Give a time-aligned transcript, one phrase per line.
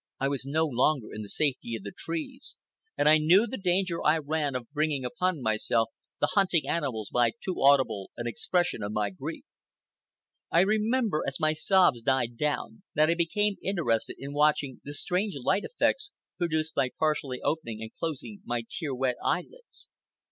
[0.19, 2.57] I was no longer in the safety of the trees,
[2.97, 5.89] and I knew the danger I ran of bringing upon myself
[6.19, 9.43] the hunting animals by too audible an expression of my grief.
[10.49, 15.35] I remember, as my sobs died down, that I became interested in watching the strange
[15.39, 19.87] light effects produced by partially opening and closing my tear wet eyelids.